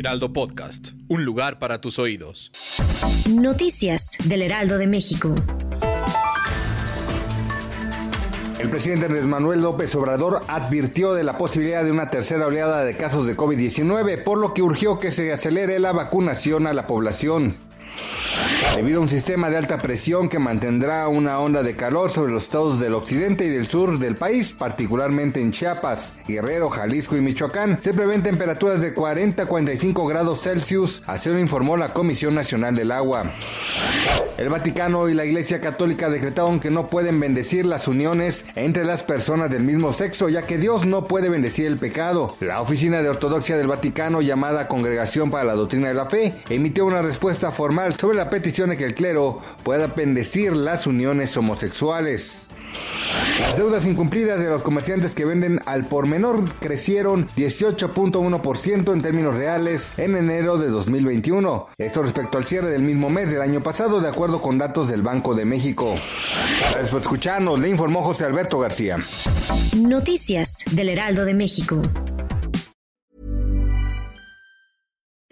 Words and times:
Heraldo 0.00 0.32
Podcast. 0.32 0.92
Un 1.08 1.26
lugar 1.26 1.58
para 1.58 1.82
tus 1.82 1.98
oídos. 1.98 2.50
Noticias 3.28 4.16
del 4.24 4.40
Heraldo 4.40 4.78
de 4.78 4.86
México. 4.86 5.34
El 8.58 8.70
presidente 8.70 9.04
Andrés 9.04 9.24
Manuel 9.24 9.60
López 9.60 9.94
Obrador 9.96 10.42
advirtió 10.48 11.12
de 11.12 11.22
la 11.22 11.36
posibilidad 11.36 11.84
de 11.84 11.92
una 11.92 12.08
tercera 12.08 12.46
oleada 12.46 12.82
de 12.82 12.96
casos 12.96 13.26
de 13.26 13.36
COVID-19, 13.36 14.24
por 14.24 14.38
lo 14.38 14.54
que 14.54 14.62
urgió 14.62 14.98
que 14.98 15.12
se 15.12 15.34
acelere 15.34 15.78
la 15.78 15.92
vacunación 15.92 16.66
a 16.66 16.72
la 16.72 16.86
población. 16.86 17.56
Debido 18.80 19.00
a 19.00 19.02
un 19.02 19.10
sistema 19.10 19.50
de 19.50 19.58
alta 19.58 19.76
presión 19.76 20.30
que 20.30 20.38
mantendrá 20.38 21.06
una 21.06 21.38
onda 21.38 21.62
de 21.62 21.76
calor 21.76 22.10
sobre 22.10 22.32
los 22.32 22.44
estados 22.44 22.80
del 22.80 22.94
occidente 22.94 23.44
y 23.44 23.50
del 23.50 23.68
sur 23.68 23.98
del 23.98 24.16
país, 24.16 24.54
particularmente 24.54 25.38
en 25.38 25.50
Chiapas, 25.50 26.14
Guerrero, 26.26 26.70
Jalisco 26.70 27.14
y 27.14 27.20
Michoacán, 27.20 27.82
se 27.82 27.92
prevén 27.92 28.22
temperaturas 28.22 28.80
de 28.80 28.94
40 28.94 29.42
a 29.42 29.46
45 29.46 30.06
grados 30.06 30.40
Celsius, 30.40 31.02
así 31.06 31.28
lo 31.28 31.38
informó 31.38 31.76
la 31.76 31.92
Comisión 31.92 32.34
Nacional 32.34 32.74
del 32.74 32.90
Agua. 32.90 33.30
El 34.38 34.48
Vaticano 34.48 35.10
y 35.10 35.12
la 35.12 35.26
Iglesia 35.26 35.60
Católica 35.60 36.08
decretaron 36.08 36.60
que 36.60 36.70
no 36.70 36.86
pueden 36.86 37.20
bendecir 37.20 37.66
las 37.66 37.86
uniones 37.86 38.46
entre 38.54 38.86
las 38.86 39.02
personas 39.02 39.50
del 39.50 39.62
mismo 39.62 39.92
sexo, 39.92 40.30
ya 40.30 40.46
que 40.46 40.56
Dios 40.56 40.86
no 40.86 41.06
puede 41.06 41.28
bendecir 41.28 41.66
el 41.66 41.76
pecado. 41.76 42.38
La 42.40 42.62
Oficina 42.62 43.02
de 43.02 43.10
Ortodoxia 43.10 43.58
del 43.58 43.66
Vaticano, 43.66 44.22
llamada 44.22 44.66
Congregación 44.66 45.30
para 45.30 45.44
la 45.44 45.52
Doctrina 45.52 45.88
de 45.88 45.94
la 45.94 46.06
Fe, 46.06 46.32
emitió 46.48 46.86
una 46.86 47.02
respuesta 47.02 47.52
formal 47.52 47.98
sobre 47.98 48.16
la 48.16 48.30
petición 48.30 48.69
que 48.76 48.84
el 48.84 48.94
clero 48.94 49.40
pueda 49.62 49.88
bendecir 49.88 50.54
las 50.54 50.86
uniones 50.86 51.36
homosexuales. 51.36 52.48
Las 53.40 53.56
deudas 53.56 53.86
incumplidas 53.86 54.38
de 54.38 54.48
los 54.48 54.62
comerciantes 54.62 55.14
que 55.14 55.24
venden 55.24 55.60
al 55.66 55.86
por 55.86 56.06
menor 56.06 56.44
crecieron 56.60 57.28
18.1% 57.36 58.92
en 58.92 59.02
términos 59.02 59.34
reales 59.34 59.92
en 59.96 60.14
enero 60.16 60.58
de 60.58 60.68
2021. 60.68 61.68
Esto 61.78 62.02
respecto 62.02 62.38
al 62.38 62.44
cierre 62.44 62.68
del 62.68 62.82
mismo 62.82 63.10
mes 63.10 63.30
del 63.30 63.42
año 63.42 63.60
pasado, 63.60 64.00
de 64.00 64.08
acuerdo 64.08 64.40
con 64.40 64.58
datos 64.58 64.88
del 64.88 65.02
Banco 65.02 65.34
de 65.34 65.44
México. 65.44 65.94
Gracias 66.60 66.90
por 66.90 67.00
escucharnos, 67.00 67.58
le 67.58 67.68
informó 67.68 68.02
José 68.02 68.24
Alberto 68.24 68.58
García. 68.58 68.98
Noticias 69.76 70.64
del 70.70 70.90
Heraldo 70.90 71.24
de 71.24 71.34
México. 71.34 71.80